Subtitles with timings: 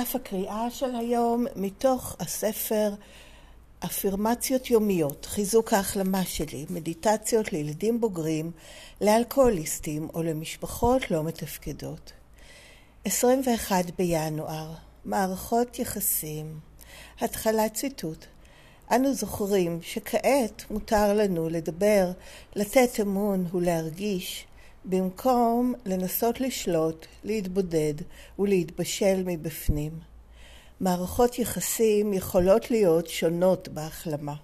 [0.00, 2.94] דף הקריאה של היום מתוך הספר
[3.84, 8.50] אפירמציות יומיות, חיזוק ההחלמה שלי, מדיטציות לילדים בוגרים,
[9.00, 12.12] לאלכוהוליסטים או למשפחות לא מתפקדות.
[13.04, 16.58] 21 בינואר, מערכות יחסים.
[17.20, 18.26] התחלת ציטוט.
[18.90, 22.10] אנו זוכרים שכעת מותר לנו לדבר,
[22.56, 24.46] לתת אמון ולהרגיש,
[24.88, 27.94] במקום לנסות לשלוט, להתבודד
[28.38, 29.92] ולהתבשל מבפנים.
[30.80, 34.34] מערכות יחסים יכולות להיות שונות בהחלמה.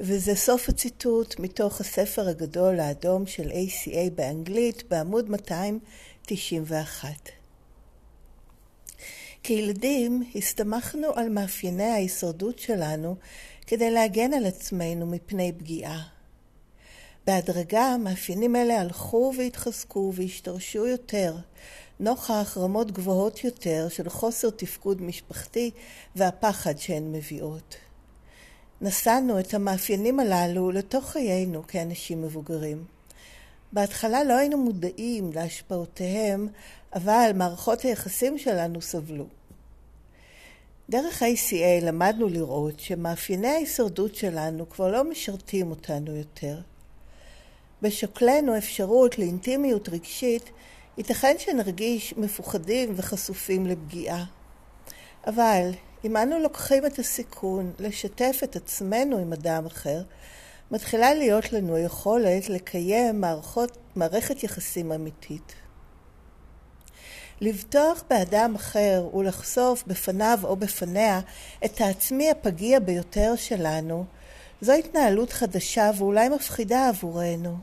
[0.00, 7.08] וזה סוף הציטוט מתוך הספר הגדול האדום של ACA באנגלית בעמוד 291.
[9.42, 13.16] כילדים הסתמכנו על מאפייני ההישרדות שלנו
[13.66, 16.15] כדי להגן על עצמנו מפני פגיעה.
[17.26, 21.36] בהדרגה המאפיינים אלה הלכו והתחזקו והשתרשו יותר,
[22.00, 25.70] נוכח רמות גבוהות יותר של חוסר תפקוד משפחתי
[26.16, 27.76] והפחד שהן מביאות.
[28.80, 32.84] נשאנו את המאפיינים הללו לתוך חיינו כאנשים מבוגרים.
[33.72, 36.48] בהתחלה לא היינו מודעים להשפעותיהם,
[36.94, 39.26] אבל מערכות היחסים שלנו סבלו.
[40.90, 46.60] דרך ה-ACA למדנו לראות שמאפייני ההישרדות שלנו כבר לא משרתים אותנו יותר.
[47.82, 50.50] בשוקלנו אפשרות לאינטימיות רגשית,
[50.98, 54.24] ייתכן שנרגיש מפוחדים וחשופים לפגיעה.
[55.26, 55.70] אבל
[56.04, 60.02] אם אנו לוקחים את הסיכון לשתף את עצמנו עם אדם אחר,
[60.70, 65.54] מתחילה להיות לנו יכולת לקיים מערכות, מערכת יחסים אמיתית.
[67.40, 71.20] לבטוח באדם אחר ולחשוף בפניו או בפניה
[71.64, 74.04] את העצמי הפגיע ביותר שלנו,
[74.60, 77.56] זו התנהלות חדשה ואולי מפחידה עבורנו.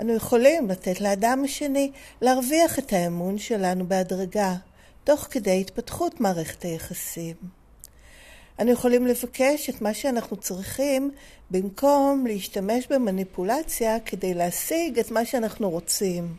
[0.00, 4.54] אנו יכולים לתת לאדם השני להרוויח את האמון שלנו בהדרגה,
[5.04, 7.36] תוך כדי התפתחות מערכת היחסים.
[8.60, 11.10] אנו יכולים לבקש את מה שאנחנו צריכים
[11.50, 16.36] במקום להשתמש במניפולציה כדי להשיג את מה שאנחנו רוצים.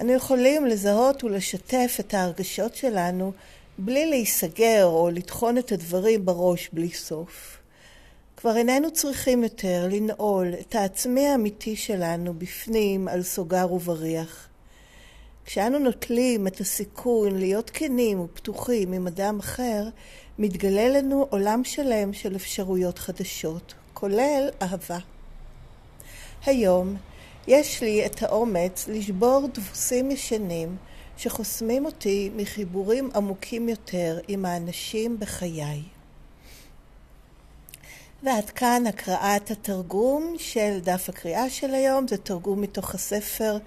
[0.00, 3.32] אנו יכולים לזהות ולשתף את ההרגשות שלנו
[3.78, 7.57] בלי להיסגר או לטחון את הדברים בראש בלי סוף.
[8.40, 14.48] כבר איננו צריכים יותר לנעול את העצמי האמיתי שלנו בפנים על סוגר ובריח.
[15.44, 19.88] כשאנו נוטלים את הסיכון להיות כנים ופתוחים עם אדם אחר,
[20.38, 24.98] מתגלה לנו עולם שלם של אפשרויות חדשות, כולל אהבה.
[26.46, 26.96] היום
[27.48, 30.76] יש לי את האומץ לשבור דפוסים ישנים
[31.16, 35.97] שחוסמים אותי מחיבורים עמוקים יותר עם האנשים בחיי.
[38.22, 43.58] ועד כאן הקראת התרגום של דף הקריאה של היום, זה תרגום מתוך הספר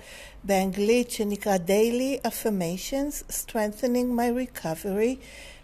[0.44, 5.16] באנגלית שנקרא Daily Affirmations, Strengthening My Recovery,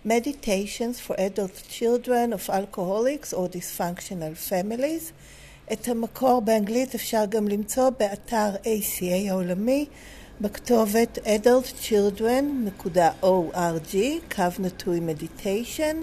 [0.08, 5.12] Meditations for Adult Children of Alcoholics or Dysfunctional Families.
[5.74, 9.86] את המקור באנגלית אפשר גם למצוא באתר ACA העולמי
[10.42, 13.96] בכתובת adultchildren.org,
[14.36, 15.98] קו נטוי מדיטיישן.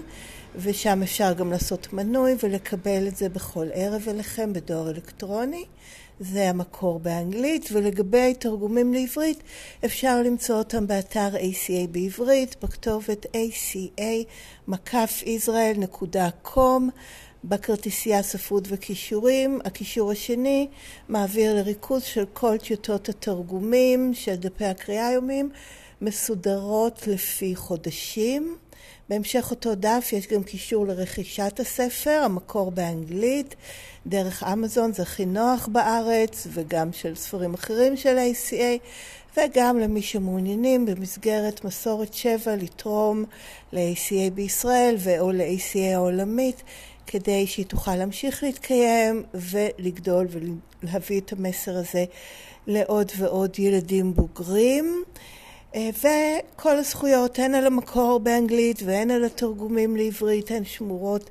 [0.57, 5.65] ושם אפשר גם לעשות מנוי ולקבל את זה בכל ערב אליכם בדואר אלקטרוני.
[6.19, 9.43] זה המקור באנגלית, ולגבי תרגומים לעברית
[9.85, 13.25] אפשר למצוא אותם באתר ACA בעברית, בכתובת
[14.67, 16.59] aca-israel.com,
[17.43, 19.59] בכרטיסייה ספרות וכישורים.
[19.65, 20.67] הקישור השני
[21.09, 25.49] מעביר לריכוז של כל טיוטות התרגומים של דפי הקריאה היומיים,
[26.01, 28.57] מסודרות לפי חודשים.
[29.09, 33.55] בהמשך אותו דף יש גם קישור לרכישת הספר, המקור באנגלית,
[34.07, 38.87] דרך אמזון, זה הכי נוח בארץ, וגם של ספרים אחרים של ACA,
[39.37, 43.23] וגם למי שמעוניינים במסגרת מסורת שבע לתרום
[43.73, 46.63] ל-ACA בישראל ו/או ל-ACA העולמית,
[47.07, 50.27] כדי שהיא תוכל להמשיך להתקיים ולגדול
[50.83, 52.05] ולהביא את המסר הזה
[52.67, 55.03] לעוד ועוד ילדים בוגרים.
[55.75, 61.29] אה, וכל הזכויות, הן על המקור באנגלית והן על התרגומים לעברית, הן שמורות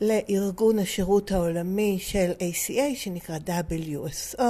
[0.00, 4.42] לארגון השירות העולמי של ACA שנקרא WSO.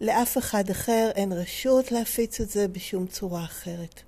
[0.00, 4.02] לאף אחד אחר אין רשות להפיץ את זה בשום צורה אחרת.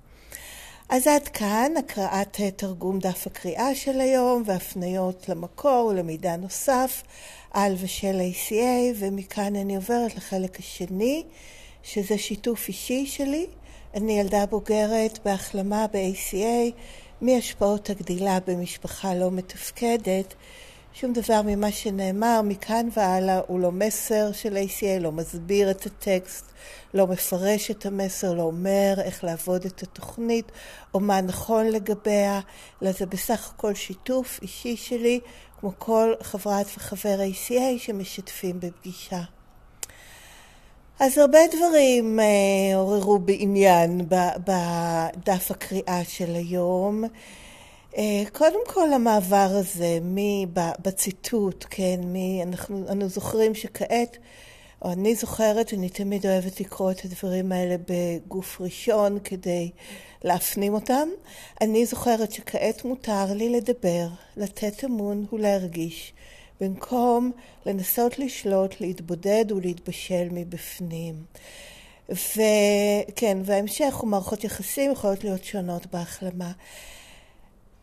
[0.89, 7.03] אז עד כאן הקראת תרגום דף הקריאה של היום והפניות למקור ולמידע נוסף
[7.51, 11.23] על ושל ACA, ומכאן אני עוברת לחלק השני,
[11.83, 13.47] שזה שיתוף אישי שלי.
[13.93, 16.71] אני ילדה בוגרת בהחלמה ב-ACA
[17.21, 20.33] מהשפעות הגדילה במשפחה לא מתפקדת,
[20.93, 26.45] שום דבר ממה שנאמר מכאן והלאה הוא לא מסר של ACA, לא מסביר את הטקסט,
[26.93, 30.51] לא מפרש את המסר, לא אומר איך לעבוד את התוכנית
[30.93, 32.39] או מה נכון לגביה,
[32.81, 35.19] אלא זה בסך הכל שיתוף אישי שלי,
[35.59, 39.21] כמו כל חברת וחבר ACA שמשתפים בפגישה.
[41.01, 47.03] אז הרבה דברים אה, עוררו בעניין בדף הקריאה של היום.
[47.97, 54.17] אה, קודם כל המעבר הזה, מי, בציטוט, כן, מי, אנחנו, אנחנו זוכרים שכעת,
[54.81, 59.71] או אני זוכרת, אני תמיד אוהבת לקרוא את הדברים האלה בגוף ראשון כדי
[60.23, 61.07] להפנים אותם.
[61.61, 64.07] אני זוכרת שכעת מותר לי לדבר,
[64.37, 66.13] לתת אמון ולהרגיש,
[66.61, 67.31] במקום
[67.65, 71.15] לנסות לשלוט, להתבודד ולהתבשל מבפנים.
[72.09, 76.51] וכן, וההמשך ומערכות יחסים יכולות להיות שונות בהחלמה.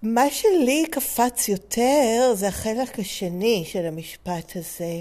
[0.02, 5.00] מה שלי קפץ יותר זה החלק השני של המשפט הזה.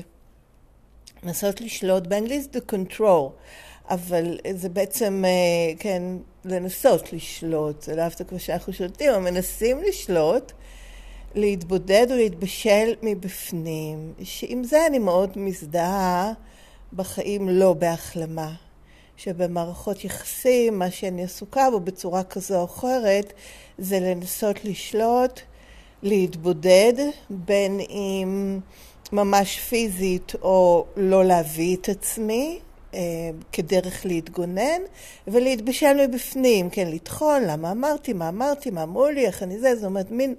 [1.23, 3.31] לנסות לשלוט, באנגלית זה control,
[3.89, 6.03] אבל זה בעצם, אה, כן,
[6.45, 10.51] לנסות לשלוט, זה לאו דווקא שאנחנו שולטים, אבל מנסים לשלוט,
[11.38, 16.34] להתבודד ולהתבשל מבפנים, שעם זה אני מאוד מזדהה
[16.94, 18.54] בחיים לא בהחלמה.
[19.18, 23.34] שבמערכות יחסים, מה שאני עסוקה בו בצורה כזו או אחרת,
[23.78, 25.39] זה לנסות לשלוט,
[26.04, 26.94] להתבודד,
[27.30, 28.60] בין אם
[29.12, 32.60] ממש פיזית או לא להביא את עצמי
[32.94, 33.00] אה,
[33.51, 34.81] כדרך להתגונן,
[35.28, 39.86] ולהתבשל מבפנים, כן, לטחון, למה אמרתי, מה אמרתי, מה אמרו לי, איך אני זה, זאת
[39.86, 40.36] אומרת, מין...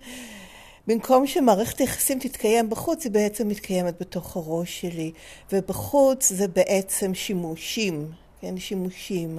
[0.89, 5.13] במקום שמערכת היחסים תתקיים בחוץ, היא בעצם מתקיימת בתוך הראש שלי,
[5.53, 9.39] ובחוץ זה בעצם שימושים, כן, שימושים.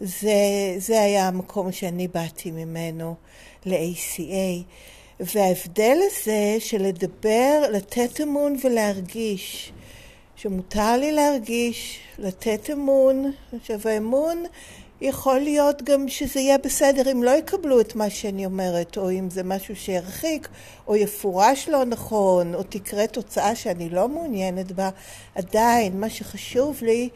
[0.00, 0.34] זה,
[0.78, 3.14] זה היה המקום שאני באתי ממנו
[3.66, 4.64] ל-ACA.
[5.20, 9.72] וההבדל הזה של לדבר, לתת אמון ולהרגיש,
[10.36, 14.44] שמותר לי להרגיש, לתת אמון, עכשיו האמון
[15.02, 19.30] יכול להיות גם שזה יהיה בסדר אם לא יקבלו את מה שאני אומרת, או אם
[19.30, 20.48] זה משהו שירחיק,
[20.86, 24.90] או יפורש לא נכון, או תקרה תוצאה שאני לא מעוניינת בה.
[25.34, 27.08] עדיין, מה שחשוב לי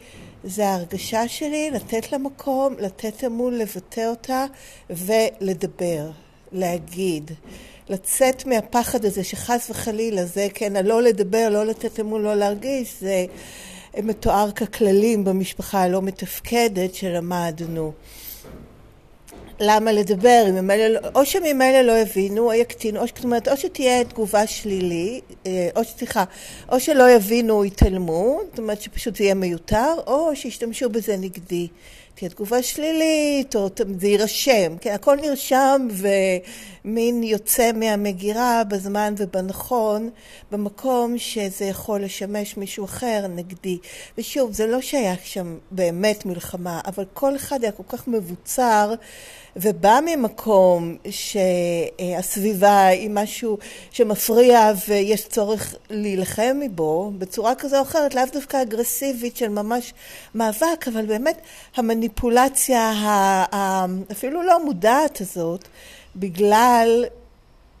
[0.43, 4.45] זה ההרגשה שלי לתת לה מקום, לתת אמון, לבטא אותה
[4.89, 6.09] ולדבר,
[6.51, 7.31] להגיד.
[7.89, 13.25] לצאת מהפחד הזה שחס וחלילה זה, כן, הלא לדבר, לא לתת אמון, לא להרגיש, זה
[14.03, 17.91] מתואר ככללים במשפחה הלא מתפקדת שלמדנו.
[19.59, 24.03] למה לדבר, אם ממילא, לא, או שממילא לא יבינו, או יקטינו, זאת אומרת, או שתהיה
[24.03, 26.23] תגובה שלילי, אה, או סליחה,
[26.71, 31.67] או שלא יבינו או יתעלמו, זאת אומרת שפשוט זה יהיה מיותר, או שישתמשו בזה נגדי.
[32.17, 33.69] תהיה תגובה שלילית, או
[33.99, 40.09] זה יירשם, כן, הכל נרשם ומין יוצא מהמגירה בזמן ובנכון,
[40.51, 43.77] במקום שזה יכול לשמש מישהו אחר נגדי.
[44.17, 48.93] ושוב, זה לא שהיה שם באמת מלחמה, אבל כל אחד היה כל כך מבוצר
[49.61, 53.57] ובא ממקום שהסביבה היא משהו
[53.91, 59.93] שמפריע ויש צורך להילחם מבו בצורה כזו או אחרת, לאו דווקא אגרסיבית של ממש
[60.35, 61.41] מאבק, אבל באמת
[61.75, 62.93] המניפולציה
[64.11, 65.67] אפילו לא מודעת הזאת,
[66.15, 67.05] בגלל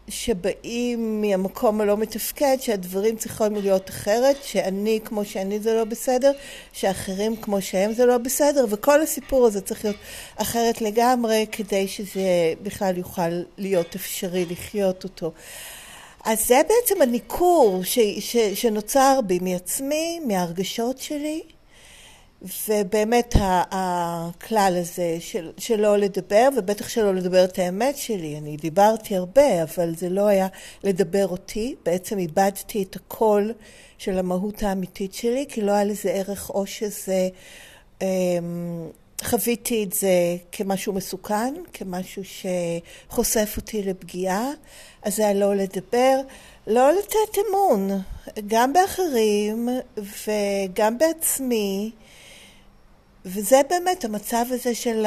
[0.09, 6.31] שבאים מהמקום הלא מתפקד, שהדברים צריכים להיות אחרת, שאני כמו שאני זה לא בסדר,
[6.73, 9.97] שאחרים כמו שהם זה לא בסדר, וכל הסיפור הזה צריך להיות
[10.35, 15.31] אחרת לגמרי, כדי שזה בכלל יוכל להיות אפשרי לחיות אותו.
[16.25, 21.41] אז זה בעצם הניכור ש, ש, שנוצר בי מעצמי, מהרגשות שלי,
[22.41, 23.35] ובאמת
[23.71, 28.37] הכלל הזה של, שלא לדבר, ובטח שלא לדבר את האמת שלי.
[28.37, 30.47] אני דיברתי הרבה, אבל זה לא היה
[30.83, 31.75] לדבר אותי.
[31.85, 33.53] בעצם איבדתי את הקול
[33.97, 37.29] של המהות האמיתית שלי, כי לא היה לזה ערך או שזה...
[38.01, 38.87] אמ,
[39.23, 44.51] חוויתי את זה כמשהו מסוכן, כמשהו שחושף אותי לפגיעה,
[45.03, 46.21] אז זה היה לא לדבר,
[46.67, 47.89] לא לתת אמון,
[48.47, 51.91] גם באחרים וגם בעצמי.
[53.29, 55.05] וזה באמת המצב הזה של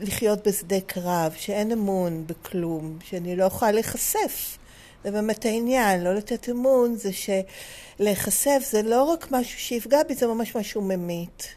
[0.00, 4.58] לחיות בשדה קרב, שאין אמון בכלום, שאני לא יכולה להיחשף.
[5.04, 10.26] זה באמת העניין, לא לתת אמון זה שלהיחשף זה לא רק משהו שיפגע בי, זה
[10.26, 11.48] ממש משהו ממית.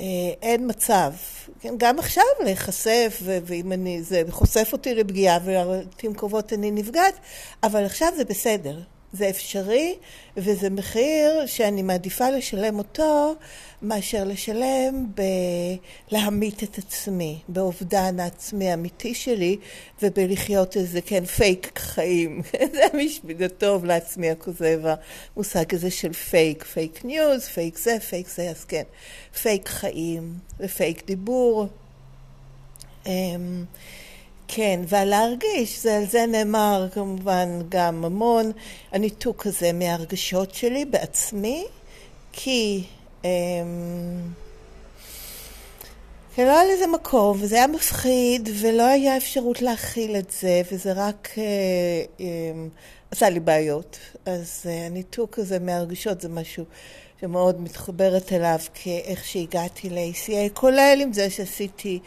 [0.00, 0.06] אה,
[0.42, 1.12] אין מצב.
[1.76, 7.14] גם עכשיו להיחשף, ואם אני, זה חושף אותי לפגיעה, ולעתים קרובות אני נפגעת,
[7.62, 8.80] אבל עכשיו זה בסדר.
[9.14, 9.94] זה אפשרי,
[10.36, 13.34] וזה מחיר שאני מעדיפה לשלם אותו
[13.82, 15.06] מאשר לשלם
[16.10, 19.56] בלהמית את עצמי, באובדן העצמי האמיתי שלי
[20.02, 22.42] ובלחיות איזה, כן, פייק חיים.
[22.74, 24.80] זה המשפט הטוב לעצמי הכוזב,
[25.36, 28.84] המושג הזה של fake, fake news, fake זה, פייק זה, אז כן,
[29.42, 31.66] פייק חיים ופייק דיבור.
[33.06, 33.64] אמ,
[34.48, 38.52] כן, ועל להרגיש, זה, על זה נאמר כמובן גם המון,
[38.92, 41.64] הניתוק הזה מהרגשות שלי בעצמי,
[42.32, 42.84] כי
[43.24, 43.30] אמ,
[46.34, 50.92] כי לא היה לזה מקום, וזה היה מפחיד, ולא היה אפשרות להכיל את זה, וזה
[50.92, 51.44] רק אה,
[52.20, 52.26] אה,
[53.10, 53.98] עשה לי בעיות.
[54.26, 56.64] אז אה, הניתוק הזה מהרגשות זה משהו
[57.20, 61.98] שמאוד מתחברת אליו כאיך שהגעתי ל-ACA, כולל עם זה שעשיתי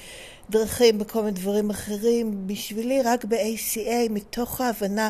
[0.50, 5.10] דרכים בכל מיני דברים אחרים, בשבילי רק ב-ACA, מתוך ההבנה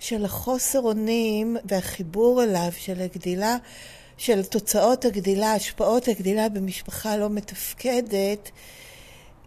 [0.00, 3.56] של החוסר אונים והחיבור אליו, של הגדילה,
[4.16, 8.50] של תוצאות הגדילה, השפעות הגדילה במשפחה לא מתפקדת,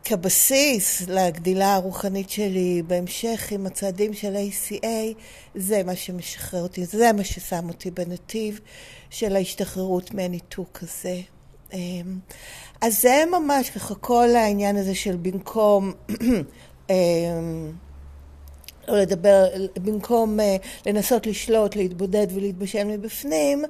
[0.03, 4.85] כבסיס לגדילה הרוחנית שלי בהמשך עם הצעדים של ACA,
[5.55, 8.59] זה מה שמשחרר אותי, זה מה ששם אותי בנתיב
[9.09, 11.21] של ההשתחררות מהניתוק הזה.
[11.73, 12.19] אמ,
[12.81, 15.91] אז זה ממש ככה כל העניין הזה של במקום
[16.89, 17.71] אמ,
[18.87, 23.63] לא לדבר, במקום אה, לנסות לשלוט, להתבודד ולהתבשל מבפנים,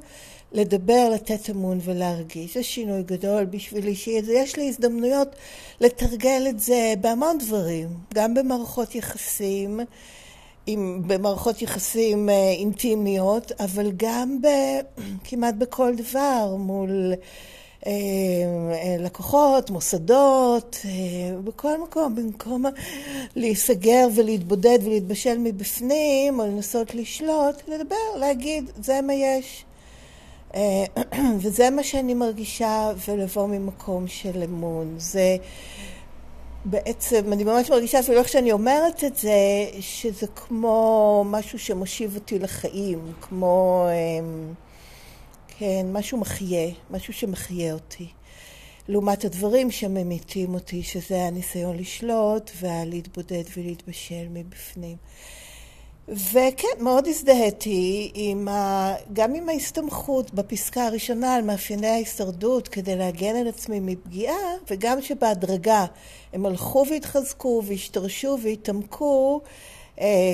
[0.51, 2.53] לדבר, לתת אמון ולהרגיש.
[2.53, 5.36] זה שינוי גדול בשבילי, שיש לי הזדמנויות
[5.81, 9.79] לתרגל את זה בהמון דברים, גם במערכות יחסים,
[10.65, 14.48] עם, במערכות יחסים אה, אינטימיות, אבל גם ב,
[15.29, 17.13] כמעט בכל דבר, מול
[19.00, 20.75] לקוחות, מוסדות,
[21.43, 22.65] בכל מקום, במקום
[23.35, 29.65] להיסגר ולהתבודד ולהתבשל מבפנים, או לנסות לשלוט, לדבר, להגיד, זה מה יש.
[31.41, 34.95] וזה מה שאני מרגישה, ולבוא ממקום של אמון.
[34.97, 35.38] זה
[36.65, 39.31] בעצם, אני ממש מרגישה אפילו איך שאני אומרת את זה,
[39.79, 43.88] שזה כמו משהו שמושיב אותי לחיים, כמו,
[45.62, 48.08] כן, משהו מחיה, משהו שמחיה אותי.
[48.88, 54.98] לעומת הדברים שממיתים אותי, שזה הניסיון לשלוט והלהתבודד ולהתבשל מבפנים.
[56.08, 58.94] וכן, מאוד הזדהיתי עם ה...
[59.13, 65.86] גם עם ההסתמכות בפסקה הראשונה על מאפייני ההישרדות כדי להגן על עצמי מפגיעה, וגם שבהדרגה
[66.34, 69.41] הם הלכו והתחזקו והשתרשו והתעמקו,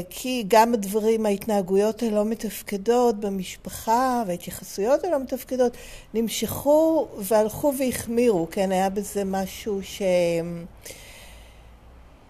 [0.10, 5.78] כי גם הדברים, ההתנהגויות הלא מתפקדות במשפחה וההתייחסויות הלא מתפקדות
[6.14, 10.02] נמשכו והלכו והחמירו, כן, היה בזה משהו ש...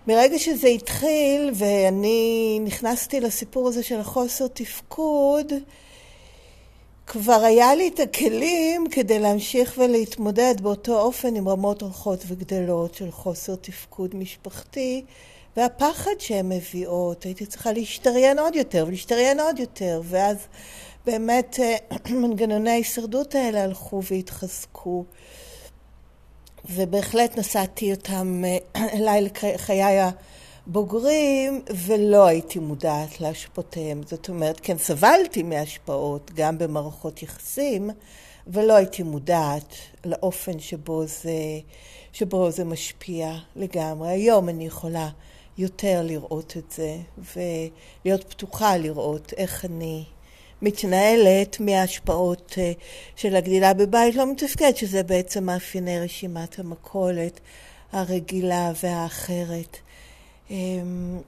[0.08, 5.54] מרגע שזה התחיל ואני נכנסתי לסיפור הזה של החוסר תפקוד,
[7.08, 13.12] כבר היה לי את הכלים כדי להמשיך ולהתמודד באותו אופן עם רמות הולכות וגדלות של
[13.12, 15.06] חוסר תפקוד משפחתי
[15.58, 17.24] והפחד שהן מביאות.
[17.24, 20.38] הייתי צריכה להשתריין עוד יותר ולהשתריין עוד יותר, ואז
[21.06, 21.76] באמת אה,
[22.22, 25.06] מנגנוני ההישרדות האלה הלכו והתחזקו.
[26.70, 29.84] ובהחלט נשאתי אותם אה, אליי לחיי
[30.70, 34.02] הבוגרים, ולא הייתי מודעת להשפעותיהם.
[34.06, 37.90] זאת אומרת, כן, סבלתי מהשפעות גם במערכות יחסים,
[38.48, 41.60] ולא הייתי מודעת לאופן שבו זה,
[42.14, 44.10] שבו זה משפיע לגמרי.
[44.10, 45.10] היום אני יכולה
[45.58, 50.04] יותר לראות את זה, ולהיות פתוחה לראות איך אני
[50.62, 52.72] מתנהלת מההשפעות אה,
[53.16, 57.40] של הגדילה בבית לא מתפקד, שזה בעצם מאפייני רשימת המכולת
[57.92, 59.78] הרגילה והאחרת.
[60.52, 61.22] אמ,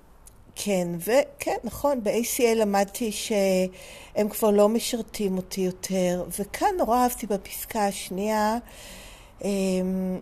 [0.56, 7.86] כן, וכן, נכון, ב-ACA למדתי שהם כבר לא משרתים אותי יותר, וכאן נורא אהבתי בפסקה
[7.86, 8.58] השנייה,
[9.44, 10.20] אמ,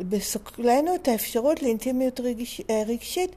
[0.00, 3.30] בסוקלנו את האפשרות לאינטימיות רגש, רגשית,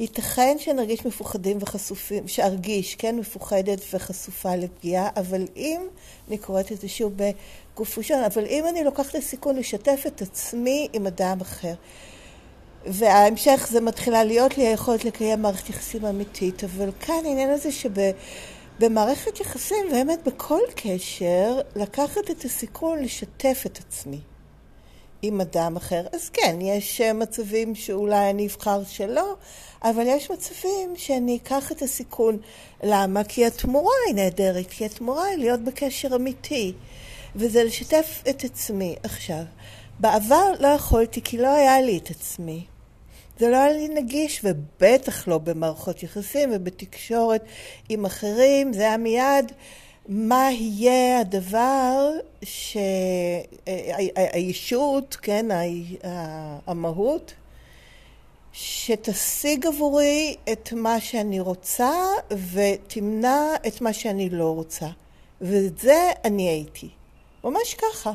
[0.00, 5.80] ייתכן שנרגיש מפוחדים וחשופים, שארגיש, כן, מפוחדת וחשופה לפגיעה, אבל אם,
[6.28, 10.88] אני קוראת את זה שוב בגוף ראשון, אבל אם אני לוקחת לסיכון לשתף את עצמי
[10.92, 11.74] עם אדם אחר,
[12.86, 19.40] וההמשך זה מתחילה להיות לי היכולת לקיים מערכת יחסים אמיתית, אבל כאן העניין הזה שבמערכת
[19.40, 24.20] יחסים, באמת בכל קשר, לקחת את הסיכון לשתף את עצמי.
[25.22, 26.06] עם אדם אחר.
[26.12, 29.34] אז כן, יש אה, מצבים שאולי אני אבחר שלא,
[29.82, 32.38] אבל יש מצבים שאני אקח את הסיכון.
[32.82, 33.24] למה?
[33.24, 36.72] כי התמורה היא נהדרת, כי התמורה היא להיות בקשר אמיתי,
[37.36, 38.96] וזה לשתף את עצמי.
[39.02, 39.42] עכשיו,
[40.00, 42.66] בעבר לא יכולתי כי לא היה לי את עצמי.
[43.38, 47.44] זה לא היה לי נגיש, ובטח לא במערכות יחסים ובתקשורת
[47.88, 49.52] עם אחרים, זה היה מיד
[50.08, 52.10] מה יהיה הדבר
[54.32, 55.46] שהישות, כן,
[56.66, 57.34] המהות,
[58.52, 61.92] שתשיג עבורי את מה שאני רוצה
[62.52, 64.86] ותמנע את מה שאני לא רוצה.
[65.40, 66.88] ואת זה אני הייתי.
[67.44, 68.12] ממש ככה.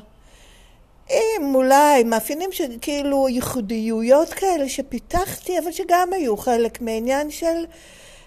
[1.11, 7.65] עם אולי מאפיינים של כאילו ייחודיויות כאלה שפיתחתי, אבל שגם היו חלק מעניין של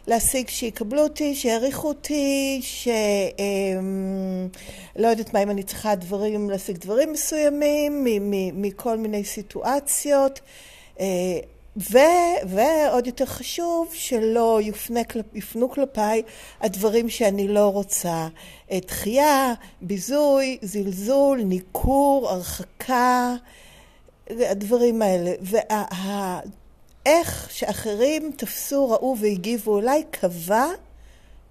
[0.07, 2.93] להשיג שיקבלו אותי, שיעריכו אותי, שלא
[3.79, 8.07] אמ, יודעת מה אם אני צריכה דברים, להשיג דברים מסוימים
[8.55, 10.41] מכל מיני סיטואציות.
[11.77, 11.99] ו,
[12.47, 15.01] ועוד יותר חשוב, שלא יופנה,
[15.35, 16.23] יופנו כלפיי
[16.61, 18.29] הדברים שאני לא רוצה.
[18.75, 23.35] דחייה, ביזוי, זלזול, ניכור, הרחקה,
[24.31, 25.33] הדברים האלה.
[27.07, 30.67] ואיך שאחרים תפסו, ראו והגיבו אליי, קבע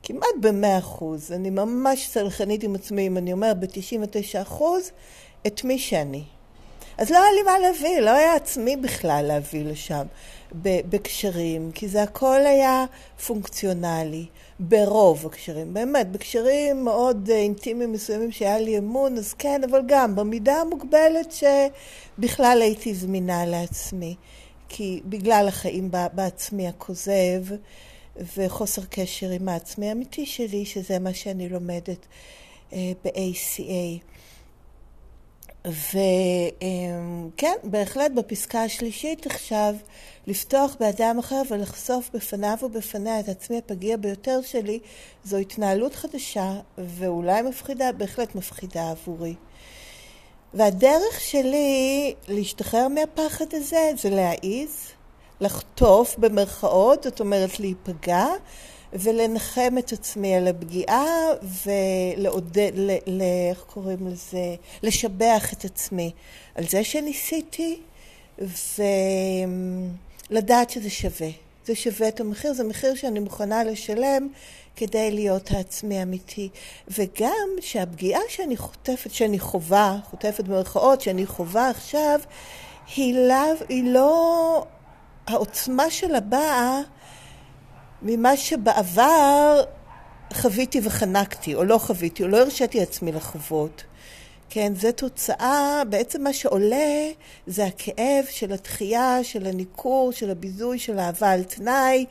[0.04, 1.32] כמעט במאה אחוז.
[1.32, 4.92] אני ממש סלחנית עם עצמי, אם אני אומרת ב-99 אחוז,
[5.48, 6.24] את מי שאני.
[6.98, 10.06] אז לא היה לי מה להביא, לא היה עצמי בכלל להביא לשם
[10.62, 12.86] בקשרים, כי זה הכל היה
[13.28, 14.26] פונקציונלי,
[14.60, 20.16] ברוב הקשרים, באמת, בקשרים מאוד אה, אינטימיים מסוימים שהיה לי אמון, אז כן, אבל גם
[20.16, 24.16] במידה המוגבלת שבכלל הייתי זמינה לעצמי,
[24.70, 27.44] כי בגלל החיים בעצמי הכוזב
[28.38, 32.06] וחוסר קשר עם העצמי האמיתי שלי, שזה מה שאני לומדת
[32.74, 34.13] אה, ב-ACA.
[35.68, 39.76] וכן, בהחלט בפסקה השלישית עכשיו,
[40.28, 44.80] לפתוח באדם אחר ולחשוף בפניו ובפניה את עצמי הפגיע ביותר שלי,
[45.24, 49.36] זו התנהלות חדשה ואולי מפחידה, בהחלט מפחידה עבורי.
[50.54, 54.88] והדרך שלי להשתחרר מהפחד הזה זה להעיז,
[55.42, 58.28] לחטוף במרכאות, זאת אומרת להיפגע,
[58.94, 61.06] ולנחם את עצמי על הפגיעה
[61.66, 62.72] ולעודד,
[63.50, 64.56] איך קוראים לזה?
[64.84, 66.12] לשבח את עצמי
[66.56, 67.80] על זה שניסיתי
[70.30, 71.30] ולדעת שזה שווה.
[71.66, 74.28] זה שווה את המחיר, זה מחיר שאני מוכנה לשלם
[74.76, 76.50] כדי להיות העצמי האמיתי.
[76.88, 82.20] וגם שהפגיעה שאני חוטפת, שאני חווה, חוטפת במרכאות, שאני חווה עכשיו,
[82.96, 84.66] היא לא, היא לא
[85.28, 86.82] העוצמה שלה באה
[88.04, 89.64] ממה שבעבר
[90.34, 93.84] חוויתי וחנקתי, או לא חוויתי, או לא הרשיתי עצמי לחוות.
[94.50, 97.10] כן, זו תוצאה, בעצם מה שעולה
[97.48, 102.06] זה הכאב של התחייה, של הניכור, של הביזוי, של האהבה על תנאי,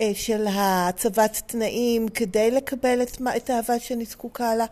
[0.00, 4.66] אה, של הצבת תנאים כדי לקבל את, את האהבה שאני זקוקה לה.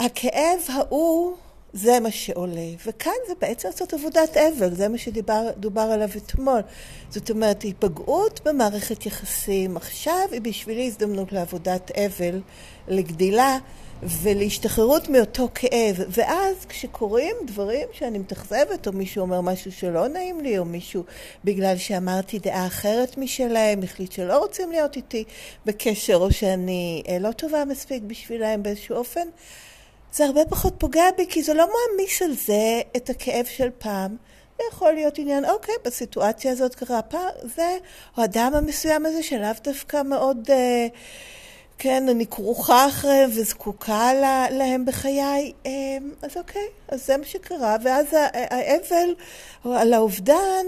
[0.00, 1.36] הכאב ההוא
[1.72, 2.70] זה מה שעולה.
[2.86, 6.60] וכאן זה בעצם לעשות עבודת אבל, זה מה שדובר עליו אתמול.
[7.10, 12.40] זאת אומרת, היפגעות במערכת יחסים עכשיו היא בשבילי הזדמנות לעבודת אבל,
[12.88, 13.58] לגדילה
[14.02, 15.96] ולהשתחררות מאותו כאב.
[16.08, 21.04] ואז כשקורים דברים שאני מתאכזבת, או מישהו אומר משהו שלא נעים לי, או מישהו
[21.44, 25.24] בגלל שאמרתי דעה אחרת משלהם, החליט שלא רוצים להיות איתי
[25.66, 29.28] בקשר, או שאני אה, לא טובה מספיק בשבילהם באיזשהו אופן,
[30.12, 34.16] זה הרבה פחות פוגע בי, כי זה לא מעמיס על זה את הכאב של פעם.
[34.58, 37.76] זה יכול להיות עניין, אוקיי, בסיטואציה הזאת קרה פעם, זה,
[38.16, 40.86] או האדם המסוים הזה שלאו דווקא מאוד, אה,
[41.78, 45.70] כן, אני כרוכה אחריהם וזקוקה לה, להם בחיי, אה,
[46.22, 49.14] אז אוקיי, אז זה מה שקרה, ואז האבל
[49.64, 50.66] על האובדן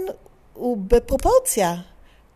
[0.53, 1.75] הוא בפרופורציה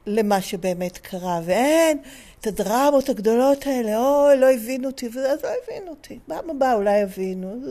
[0.07, 1.97] למה שבאמת קרה, ואין
[2.39, 6.19] את הדרמות הגדולות האלה, אוי, לא הבינו אותי, אז לא הבינו אותי.
[6.27, 7.61] פעם הבאה אולי יבינו.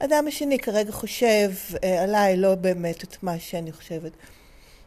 [0.00, 1.50] האדם השני כרגע חושב
[1.84, 4.12] אה, עליי לא באמת את מה שאני חושבת.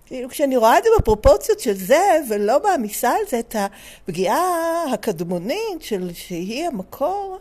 [0.05, 5.81] כאילו כשאני רואה את זה בפרופורציות של זה, ולא מעמיסה על זה את הפגיעה הקדמונית
[5.81, 7.39] של שהיא המקור,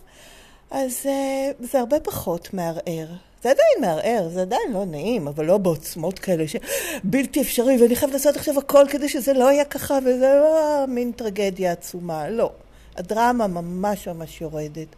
[0.71, 3.30] אז אה, זה הרבה פחות מערער.
[3.43, 8.15] זה עדיין מערער, זה עדיין לא נעים, אבל לא בעוצמות כאלה שבלתי אפשרי, ואני חייבת
[8.15, 12.31] לעשות עכשיו הכל כדי שזה לא יהיה ככה, וזה לא מין טרגדיה עצומה.
[12.31, 12.53] לא.
[12.97, 14.89] הדרמה ממש ממש יורדת.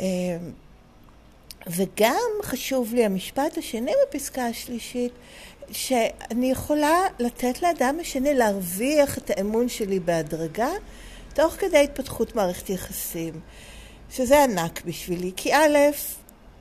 [0.00, 0.04] אמ,
[1.66, 5.12] וגם חשוב לי המשפט השני בפסקה השלישית,
[5.70, 10.70] שאני יכולה לתת לאדם השני להרוויח את האמון שלי בהדרגה,
[11.34, 13.40] תוך כדי התפתחות מערכת יחסים.
[14.10, 15.78] שזה ענק בשבילי, כי א',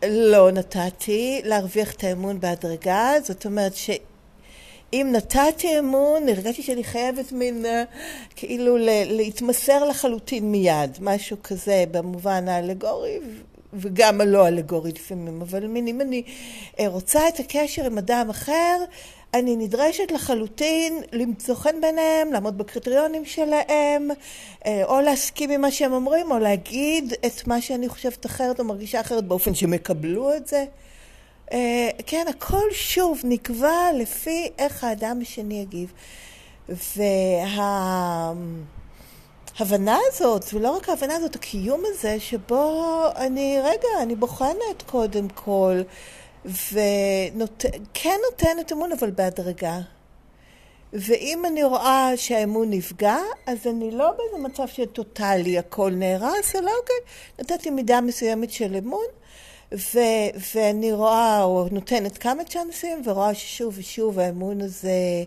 [0.06, 7.66] לא נתתי להרוויח את האמון בהדרגה, זאת אומרת שאם נתתי אמון, הרגשתי שאני חייבת מין
[7.66, 7.84] אה,
[8.36, 13.20] כאילו להתמסר לחלוטין מיד, משהו כזה במובן האלגורי,
[13.74, 16.24] וגם הלא אלגורי לפעמים, אבל אם אני
[16.80, 18.84] רוצה את הקשר עם אדם אחר,
[19.34, 24.10] אני נדרשת לחלוטין למצוא חן ביניהם, לעמוד בקריטריונים שלהם,
[24.84, 29.02] או להסכים עם מה שהם אומרים, או להגיד את מה שאני חושבת אחרת או מרגישה
[29.02, 30.66] אחרת באופן שהם יקבלו את זה.
[32.06, 35.94] כן, הכל שוב נקבע לפי איך האדם השני יגיב.
[39.60, 45.82] וההבנה הזאת, ולא רק ההבנה הזאת, הקיום הזה, שבו אני, רגע, אני בוחנת קודם כל,
[46.46, 49.80] וכן נותנת אמון, אבל בהדרגה.
[50.94, 56.96] ואם אני רואה שהאמון נפגע, אז אני לא באיזה מצב שטוטאלי הכל נהרס, אלא אוקיי,
[57.40, 59.06] נתתי מידה מסוימת של אמון,
[59.74, 60.00] ו,
[60.56, 65.24] ואני רואה, או נותנת כמה צ'אנסים, ורואה ששוב ושוב האמון הזה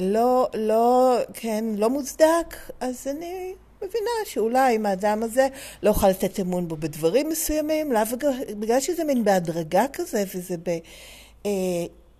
[0.00, 5.48] לא, לא, כן, לא מוצדק, אז אני מבינה שאולי אם האדם הזה
[5.82, 8.00] לא אוכל לתת אמון בו בדברים מסוימים, לא,
[8.60, 10.56] בגלל שזה מין בהדרגה כזה, וזה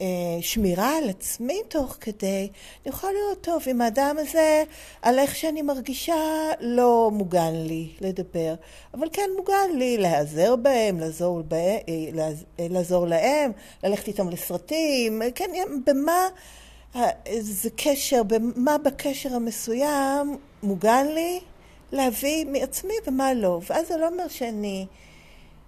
[0.03, 2.49] בשמירה אה, על עצמי תוך כדי,
[2.85, 4.65] אני יכולה לראות טוב, אם האדם הזה,
[5.03, 8.55] על איך שאני מרגישה, לא מוגן לי לדבר,
[8.95, 11.81] אבל כן מוגן לי להיעזר בהם, לעזור, בהם,
[12.59, 13.53] לעזור להם,
[13.85, 15.51] ללכת איתם לסרטים, כן,
[15.87, 16.29] במה...
[17.41, 18.23] זה קשר,
[18.57, 21.41] מה בקשר המסוים מוגן לי
[21.93, 23.61] להביא מעצמי ומה לא.
[23.71, 24.87] ואז זה לא אומר שאני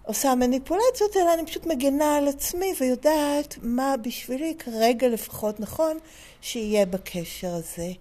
[0.02, 5.98] עושה מניפולציות, אלא אני פשוט מגנה על עצמי ויודעת מה בשבילי כרגע לפחות נכון
[6.40, 7.92] שיהיה בקשר הזה.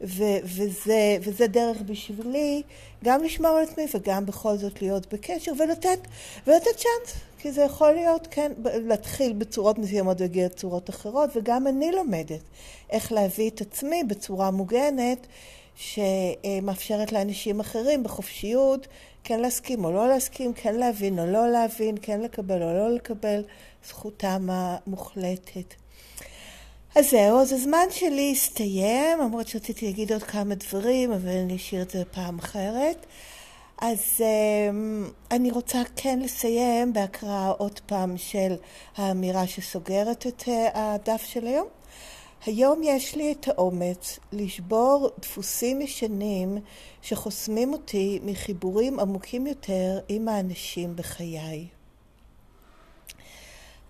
[0.00, 2.62] ו- וזה, וזה דרך בשבילי
[3.04, 5.98] גם לשמור על עצמי וגם בכל זאת להיות בקשר ולתת,
[6.46, 7.14] ולתת צ'אנס.
[7.46, 12.40] כי זה יכול להיות, כן, להתחיל בצורות מסוימות ולהגיע לצורות אחרות, וגם אני לומדת
[12.90, 15.26] איך להביא את עצמי בצורה מוגנת,
[15.76, 18.86] שמאפשרת לאנשים אחרים בחופשיות
[19.24, 23.42] כן להסכים או לא להסכים, כן להבין או לא להבין, כן לקבל או לא לקבל,
[23.88, 25.74] זכותם המוחלטת.
[26.96, 31.82] אז זהו, אז הזמן שלי הסתיים, למרות שרציתי להגיד עוד כמה דברים, אבל אני אשאיר
[31.82, 33.06] את זה פעם אחרת.
[33.78, 38.56] אז um, אני רוצה כן לסיים בהקראה עוד פעם של
[38.96, 41.66] האמירה שסוגרת את uh, הדף של היום.
[42.46, 46.58] היום יש לי את האומץ לשבור דפוסים ישנים
[47.02, 51.66] שחוסמים אותי מחיבורים עמוקים יותר עם האנשים בחיי.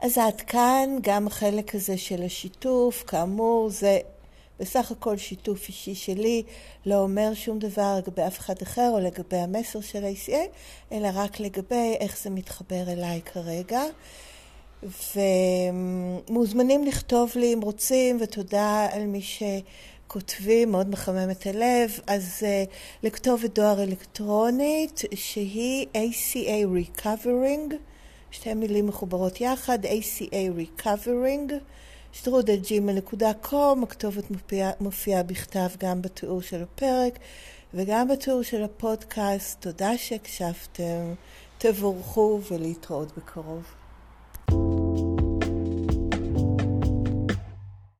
[0.00, 3.98] אז עד כאן גם החלק הזה של השיתוף, כאמור זה
[4.60, 6.42] בסך הכל שיתוף אישי שלי,
[6.86, 10.48] לא אומר שום דבר לגבי אף אחד אחר או לגבי המסר של ה-ACA,
[10.92, 13.82] אלא רק לגבי איך זה מתחבר אליי כרגע.
[16.26, 22.00] ומוזמנים לכתוב לי אם רוצים, ותודה על מי שכותבים, מאוד מחמם את הלב.
[22.06, 22.70] אז uh,
[23.02, 27.74] לכתובת דואר אלקטרונית שהיא ACA Recovering,
[28.30, 31.52] שתי מילים מחוברות יחד, ACA Recovering.
[32.12, 37.18] שטרודלג'ימל.קום, הכתובת מופיעה מופיע בכתב גם בתיאור של הפרק
[37.74, 39.60] וגם בתיאור של הפודקאסט.
[39.60, 41.14] תודה שהקשבתם,
[41.58, 43.64] תבורכו ולהתראות בקרוב.